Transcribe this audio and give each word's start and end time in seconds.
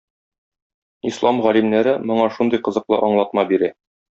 Ислам 1.09 1.43
галимнәре 1.47 1.93
моңа 2.13 2.27
шундый 2.39 2.65
кызыклы 2.69 3.01
аңлатма 3.11 3.49
бирә. 3.53 3.75